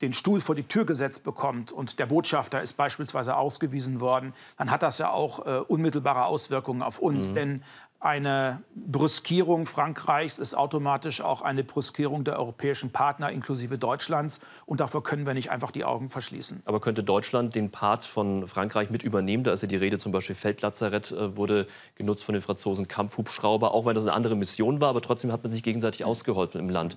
den 0.00 0.12
Stuhl 0.12 0.40
vor 0.40 0.54
die 0.54 0.64
Tür 0.64 0.84
gesetzt 0.84 1.24
bekommt 1.24 1.72
und 1.72 1.98
der 1.98 2.06
Botschafter 2.06 2.62
ist 2.62 2.74
beispielsweise 2.74 3.36
ausgewiesen 3.36 4.00
worden, 4.00 4.32
dann 4.56 4.70
hat 4.70 4.82
das 4.82 4.98
ja 4.98 5.10
auch 5.10 5.44
äh, 5.46 5.58
unmittelbare 5.60 6.24
Auswirkungen 6.26 6.82
auf 6.82 7.00
uns. 7.00 7.30
Mhm. 7.30 7.34
Denn 7.34 7.62
eine 8.00 8.62
Brüskierung 8.76 9.66
Frankreichs 9.66 10.38
ist 10.38 10.54
automatisch 10.54 11.20
auch 11.20 11.42
eine 11.42 11.64
Brüskierung 11.64 12.22
der 12.22 12.38
europäischen 12.38 12.90
Partner 12.90 13.32
inklusive 13.32 13.76
Deutschlands. 13.76 14.38
Und 14.66 14.78
davor 14.78 15.02
können 15.02 15.26
wir 15.26 15.34
nicht 15.34 15.50
einfach 15.50 15.72
die 15.72 15.84
Augen 15.84 16.08
verschließen. 16.08 16.62
Aber 16.64 16.80
könnte 16.80 17.02
Deutschland 17.02 17.56
den 17.56 17.72
Part 17.72 18.04
von 18.04 18.46
Frankreich 18.46 18.90
mit 18.90 19.02
übernehmen? 19.02 19.42
Da 19.42 19.52
ist 19.52 19.62
ja 19.62 19.68
die 19.68 19.76
Rede 19.76 19.98
zum 19.98 20.12
Beispiel 20.12 20.36
Feldlazarett 20.36 21.10
äh, 21.10 21.36
wurde 21.36 21.66
genutzt 21.96 22.22
von 22.22 22.34
den 22.34 22.42
Franzosen, 22.42 22.86
Kampfhubschrauber, 22.86 23.74
auch 23.74 23.84
wenn 23.84 23.96
das 23.96 24.04
eine 24.04 24.12
andere 24.12 24.36
Mission 24.36 24.80
war. 24.80 24.90
Aber 24.90 25.02
trotzdem 25.02 25.32
hat 25.32 25.42
man 25.42 25.50
sich 25.50 25.64
gegenseitig 25.64 26.04
ausgeholfen 26.04 26.60
im 26.60 26.70
Land. 26.70 26.96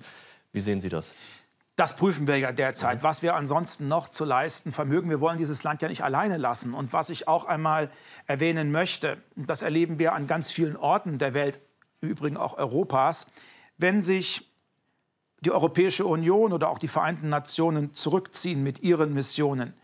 Wie 0.52 0.60
sehen 0.60 0.80
Sie 0.80 0.88
das? 0.88 1.16
Das 1.76 1.96
prüfen 1.96 2.26
wir 2.26 2.36
ja 2.38 2.52
derzeit. 2.52 2.98
Mhm. 2.98 3.02
Was 3.02 3.22
wir 3.22 3.34
ansonsten 3.34 3.88
noch 3.88 4.08
zu 4.08 4.24
leisten 4.24 4.72
vermögen. 4.72 5.08
Wir 5.08 5.20
wollen 5.20 5.38
dieses 5.38 5.62
Land 5.62 5.82
ja 5.82 5.88
nicht 5.88 6.04
alleine 6.04 6.36
lassen. 6.36 6.74
Und 6.74 6.92
was 6.92 7.10
ich 7.10 7.28
auch 7.28 7.46
einmal 7.46 7.90
erwähnen 8.26 8.70
möchte, 8.72 9.22
das 9.36 9.62
erleben 9.62 9.98
wir 9.98 10.12
an 10.12 10.26
ganz 10.26 10.50
vielen 10.50 10.76
Orten 10.76 11.18
der 11.18 11.34
Welt, 11.34 11.60
im 12.00 12.10
Übrigen 12.10 12.36
auch 12.36 12.58
Europas, 12.58 13.26
wenn 13.78 14.02
sich 14.02 14.50
die 15.40 15.50
Europäische 15.50 16.06
Union 16.06 16.52
oder 16.52 16.68
auch 16.68 16.78
die 16.78 16.88
Vereinten 16.88 17.28
Nationen 17.28 17.94
zurückziehen 17.94 18.62
mit 18.62 18.82
ihren 18.82 19.12
Missionen, 19.12 19.74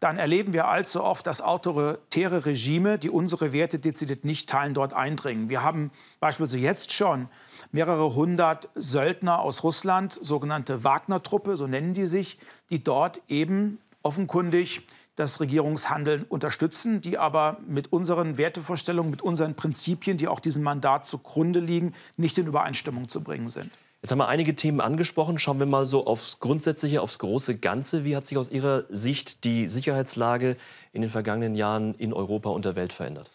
dann 0.00 0.18
erleben 0.18 0.52
wir 0.52 0.68
allzu 0.68 1.02
oft, 1.02 1.26
dass 1.26 1.40
autoritäre 1.40 2.44
Regime, 2.44 2.98
die 2.98 3.10
unsere 3.10 3.52
Werte 3.52 3.78
dezidiert 3.78 4.24
nicht 4.24 4.48
teilen, 4.48 4.74
dort 4.74 4.92
eindringen. 4.92 5.48
Wir 5.48 5.62
haben 5.62 5.90
beispielsweise 6.20 6.58
jetzt 6.58 6.92
schon 6.92 7.28
mehrere 7.72 8.14
hundert 8.14 8.68
Söldner 8.74 9.40
aus 9.40 9.64
Russland, 9.64 10.18
sogenannte 10.20 10.84
Wagner-Truppe, 10.84 11.56
so 11.56 11.66
nennen 11.66 11.94
die 11.94 12.06
sich, 12.06 12.38
die 12.70 12.84
dort 12.84 13.20
eben 13.28 13.78
offenkundig 14.02 14.86
das 15.16 15.40
Regierungshandeln 15.40 16.24
unterstützen, 16.24 17.00
die 17.00 17.16
aber 17.16 17.58
mit 17.66 17.90
unseren 17.90 18.36
Wertevorstellungen, 18.36 19.10
mit 19.10 19.22
unseren 19.22 19.54
Prinzipien, 19.54 20.18
die 20.18 20.28
auch 20.28 20.40
diesem 20.40 20.62
Mandat 20.62 21.06
zugrunde 21.06 21.58
liegen, 21.58 21.94
nicht 22.18 22.36
in 22.36 22.46
Übereinstimmung 22.46 23.08
zu 23.08 23.22
bringen 23.22 23.48
sind. 23.48 23.70
Jetzt 24.02 24.12
haben 24.12 24.18
wir 24.18 24.28
einige 24.28 24.54
Themen 24.54 24.80
angesprochen. 24.80 25.38
Schauen 25.38 25.58
wir 25.58 25.66
mal 25.66 25.86
so 25.86 26.06
aufs 26.06 26.38
Grundsätzliche, 26.38 27.00
aufs 27.00 27.18
große 27.18 27.56
Ganze. 27.56 28.04
Wie 28.04 28.14
hat 28.14 28.26
sich 28.26 28.38
aus 28.38 28.50
Ihrer 28.50 28.84
Sicht 28.88 29.44
die 29.44 29.66
Sicherheitslage 29.66 30.56
in 30.92 31.00
den 31.02 31.10
vergangenen 31.10 31.54
Jahren 31.56 31.94
in 31.94 32.12
Europa 32.12 32.50
und 32.50 32.64
der 32.64 32.76
Welt 32.76 32.92
verändert? 32.92 33.30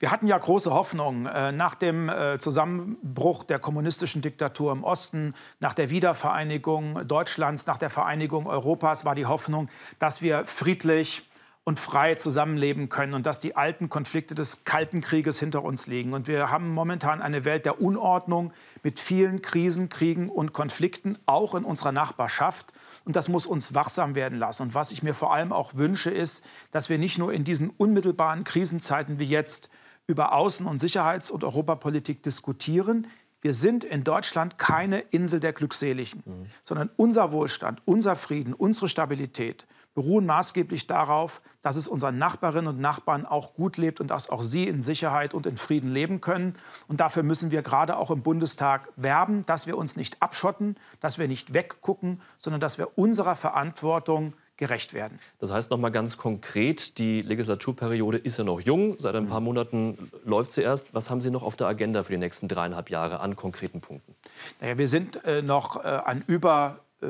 Wir 0.00 0.10
hatten 0.10 0.26
ja 0.26 0.36
große 0.36 0.72
Hoffnung 0.72 1.26
äh, 1.26 1.52
nach 1.52 1.74
dem 1.74 2.08
äh, 2.08 2.38
Zusammenbruch 2.38 3.44
der 3.44 3.58
kommunistischen 3.58 4.20
Diktatur 4.20 4.72
im 4.72 4.82
Osten, 4.82 5.34
nach 5.60 5.74
der 5.74 5.90
Wiedervereinigung 5.90 7.06
Deutschlands, 7.06 7.66
nach 7.66 7.76
der 7.76 7.90
Vereinigung 7.90 8.46
Europas 8.46 9.04
war 9.04 9.14
die 9.14 9.26
Hoffnung, 9.26 9.68
dass 9.98 10.22
wir 10.22 10.44
friedlich 10.44 11.22
und 11.64 11.78
frei 11.78 12.14
zusammenleben 12.14 12.88
können 12.88 13.12
und 13.14 13.26
dass 13.26 13.38
die 13.38 13.54
alten 13.54 13.90
Konflikte 13.90 14.34
des 14.34 14.64
Kalten 14.64 15.00
Krieges 15.02 15.38
hinter 15.38 15.62
uns 15.62 15.86
liegen. 15.86 16.14
Und 16.14 16.26
wir 16.26 16.50
haben 16.50 16.70
momentan 16.70 17.20
eine 17.20 17.44
Welt 17.44 17.66
der 17.66 17.80
Unordnung 17.80 18.52
mit 18.82 18.98
vielen 18.98 19.42
Krisen, 19.42 19.88
Kriegen 19.88 20.30
und 20.30 20.52
Konflikten, 20.52 21.18
auch 21.26 21.54
in 21.54 21.64
unserer 21.64 21.92
Nachbarschaft. 21.92 22.72
Und 23.04 23.14
das 23.14 23.28
muss 23.28 23.46
uns 23.46 23.74
wachsam 23.74 24.14
werden 24.14 24.38
lassen. 24.38 24.62
Und 24.64 24.74
was 24.74 24.90
ich 24.90 25.02
mir 25.02 25.14
vor 25.14 25.34
allem 25.34 25.52
auch 25.52 25.74
wünsche, 25.74 26.10
ist, 26.10 26.44
dass 26.72 26.88
wir 26.88 26.98
nicht 26.98 27.18
nur 27.18 27.32
in 27.32 27.44
diesen 27.44 27.70
unmittelbaren 27.70 28.44
Krisenzeiten 28.44 29.18
wie 29.18 29.26
jetzt 29.26 29.68
über 30.06 30.34
Außen- 30.34 30.66
und 30.66 30.80
Sicherheits- 30.80 31.30
und 31.30 31.44
Europapolitik 31.44 32.22
diskutieren. 32.22 33.06
Wir 33.42 33.54
sind 33.54 33.84
in 33.84 34.02
Deutschland 34.02 34.58
keine 34.58 35.00
Insel 35.00 35.40
der 35.40 35.52
Glückseligen, 35.52 36.22
mhm. 36.24 36.46
sondern 36.64 36.90
unser 36.96 37.32
Wohlstand, 37.32 37.80
unser 37.84 38.16
Frieden, 38.16 38.54
unsere 38.54 38.88
Stabilität 38.88 39.66
beruhen 39.94 40.26
maßgeblich 40.26 40.86
darauf, 40.86 41.42
dass 41.62 41.76
es 41.76 41.88
unseren 41.88 42.18
Nachbarinnen 42.18 42.74
und 42.74 42.80
Nachbarn 42.80 43.26
auch 43.26 43.54
gut 43.54 43.76
lebt 43.76 44.00
und 44.00 44.08
dass 44.08 44.30
auch 44.30 44.42
sie 44.42 44.66
in 44.66 44.80
Sicherheit 44.80 45.34
und 45.34 45.46
in 45.46 45.56
Frieden 45.56 45.92
leben 45.92 46.20
können. 46.20 46.54
Und 46.88 47.00
dafür 47.00 47.22
müssen 47.22 47.50
wir 47.50 47.62
gerade 47.62 47.96
auch 47.96 48.10
im 48.10 48.22
Bundestag 48.22 48.88
werben, 48.96 49.44
dass 49.46 49.66
wir 49.66 49.76
uns 49.76 49.96
nicht 49.96 50.22
abschotten, 50.22 50.76
dass 51.00 51.18
wir 51.18 51.28
nicht 51.28 51.54
weggucken, 51.54 52.20
sondern 52.38 52.60
dass 52.60 52.78
wir 52.78 52.96
unserer 52.98 53.36
Verantwortung 53.36 54.34
gerecht 54.60 54.92
werden. 54.92 55.18
Das 55.38 55.50
heißt 55.50 55.70
noch 55.70 55.78
mal 55.78 55.88
ganz 55.88 56.18
konkret, 56.18 56.98
die 56.98 57.22
Legislaturperiode 57.22 58.18
ist 58.18 58.38
ja 58.38 58.44
noch 58.44 58.60
jung, 58.60 58.94
seit 59.00 59.16
ein 59.16 59.26
paar 59.26 59.40
Monaten 59.40 60.10
läuft 60.24 60.52
sie 60.52 60.60
erst. 60.60 60.94
Was 60.94 61.08
haben 61.08 61.22
Sie 61.22 61.30
noch 61.30 61.42
auf 61.42 61.56
der 61.56 61.66
Agenda 61.66 62.04
für 62.04 62.12
die 62.12 62.18
nächsten 62.18 62.46
dreieinhalb 62.46 62.90
Jahre 62.90 63.20
an 63.20 63.36
konkreten 63.36 63.80
Punkten? 63.80 64.14
Naja, 64.60 64.76
wir 64.76 64.86
sind 64.86 65.24
äh, 65.24 65.40
noch 65.40 65.82
äh, 65.82 65.88
an 65.88 66.22
über 66.26 66.80
äh, 67.00 67.06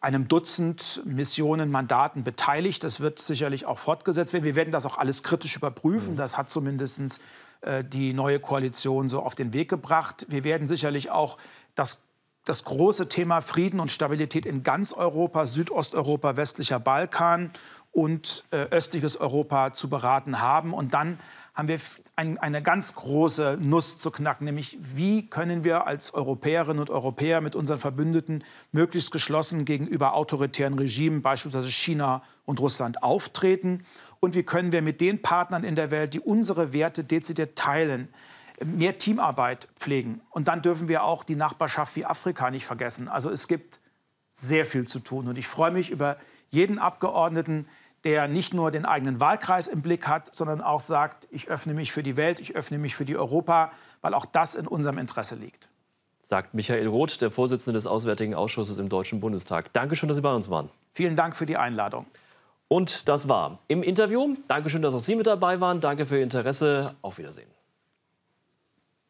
einem 0.00 0.26
Dutzend 0.26 1.02
Missionen, 1.04 1.70
Mandaten 1.70 2.24
beteiligt. 2.24 2.82
Das 2.82 3.00
wird 3.00 3.18
sicherlich 3.18 3.66
auch 3.66 3.78
fortgesetzt 3.78 4.32
werden. 4.32 4.44
Wir 4.44 4.56
werden 4.56 4.72
das 4.72 4.86
auch 4.86 4.98
alles 4.98 5.22
kritisch 5.22 5.56
überprüfen. 5.56 6.14
Mhm. 6.14 6.16
Das 6.16 6.36
hat 6.36 6.50
zumindest 6.50 7.20
äh, 7.60 7.84
die 7.84 8.12
neue 8.12 8.40
Koalition 8.40 9.08
so 9.08 9.20
auf 9.22 9.34
den 9.34 9.52
Weg 9.52 9.68
gebracht. 9.68 10.26
Wir 10.28 10.42
werden 10.42 10.66
sicherlich 10.66 11.10
auch 11.10 11.38
das, 11.76 12.02
das 12.44 12.64
große 12.64 13.08
Thema 13.08 13.40
Frieden 13.40 13.78
und 13.78 13.92
Stabilität 13.92 14.46
in 14.46 14.64
ganz 14.64 14.92
Europa, 14.92 15.46
Südosteuropa, 15.46 16.36
westlicher 16.36 16.80
Balkan 16.80 17.52
und 17.92 18.44
äh, 18.50 18.56
östliches 18.56 19.16
Europa 19.16 19.72
zu 19.72 19.88
beraten 19.88 20.40
haben. 20.40 20.74
Und 20.74 20.92
dann 20.92 21.18
haben 21.58 21.66
wir 21.66 21.80
ein, 22.14 22.38
eine 22.38 22.62
ganz 22.62 22.94
große 22.94 23.58
Nuss 23.60 23.98
zu 23.98 24.12
knacken, 24.12 24.44
nämlich 24.44 24.78
wie 24.80 25.28
können 25.28 25.64
wir 25.64 25.88
als 25.88 26.14
Europäerinnen 26.14 26.78
und 26.78 26.88
Europäer 26.88 27.40
mit 27.40 27.56
unseren 27.56 27.80
Verbündeten 27.80 28.44
möglichst 28.70 29.10
geschlossen 29.10 29.64
gegenüber 29.64 30.14
autoritären 30.14 30.74
Regimen, 30.74 31.20
beispielsweise 31.20 31.72
China 31.72 32.22
und 32.44 32.60
Russland, 32.60 33.02
auftreten 33.02 33.84
und 34.20 34.36
wie 34.36 34.44
können 34.44 34.70
wir 34.70 34.82
mit 34.82 35.00
den 35.00 35.20
Partnern 35.20 35.64
in 35.64 35.74
der 35.74 35.90
Welt, 35.90 36.14
die 36.14 36.20
unsere 36.20 36.72
Werte 36.72 37.02
dezidiert 37.02 37.58
teilen, 37.58 38.06
mehr 38.64 38.98
Teamarbeit 38.98 39.66
pflegen. 39.74 40.20
Und 40.30 40.46
dann 40.46 40.62
dürfen 40.62 40.86
wir 40.86 41.02
auch 41.02 41.24
die 41.24 41.34
Nachbarschaft 41.34 41.96
wie 41.96 42.04
Afrika 42.04 42.52
nicht 42.52 42.66
vergessen. 42.66 43.08
Also 43.08 43.30
es 43.30 43.48
gibt 43.48 43.80
sehr 44.30 44.64
viel 44.64 44.86
zu 44.86 45.00
tun 45.00 45.26
und 45.26 45.36
ich 45.36 45.48
freue 45.48 45.72
mich 45.72 45.90
über 45.90 46.18
jeden 46.50 46.78
Abgeordneten, 46.78 47.66
der 48.04 48.28
nicht 48.28 48.54
nur 48.54 48.70
den 48.70 48.84
eigenen 48.84 49.20
Wahlkreis 49.20 49.66
im 49.66 49.82
Blick 49.82 50.06
hat, 50.06 50.34
sondern 50.34 50.60
auch 50.60 50.80
sagt, 50.80 51.26
ich 51.30 51.48
öffne 51.48 51.74
mich 51.74 51.92
für 51.92 52.02
die 52.02 52.16
Welt, 52.16 52.40
ich 52.40 52.54
öffne 52.54 52.78
mich 52.78 52.94
für 52.94 53.04
die 53.04 53.16
Europa, 53.16 53.72
weil 54.00 54.14
auch 54.14 54.26
das 54.26 54.54
in 54.54 54.66
unserem 54.66 54.98
Interesse 54.98 55.34
liegt. 55.34 55.68
Sagt 56.28 56.54
Michael 56.54 56.86
Roth, 56.86 57.20
der 57.20 57.30
Vorsitzende 57.30 57.76
des 57.76 57.86
Auswärtigen 57.86 58.34
Ausschusses 58.34 58.78
im 58.78 58.88
Deutschen 58.88 59.18
Bundestag. 59.20 59.72
Dankeschön, 59.72 60.08
dass 60.08 60.16
Sie 60.16 60.22
bei 60.22 60.34
uns 60.34 60.50
waren. 60.50 60.68
Vielen 60.92 61.16
Dank 61.16 61.36
für 61.36 61.46
die 61.46 61.56
Einladung. 61.56 62.06
Und 62.68 63.08
das 63.08 63.28
war 63.28 63.56
im 63.66 63.82
Interview. 63.82 64.34
Dankeschön, 64.46 64.82
dass 64.82 64.94
auch 64.94 65.00
Sie 65.00 65.16
mit 65.16 65.26
dabei 65.26 65.60
waren. 65.60 65.80
Danke 65.80 66.04
für 66.04 66.18
Ihr 66.18 66.24
Interesse. 66.24 66.94
Auf 67.00 67.16
Wiedersehen. 67.16 67.57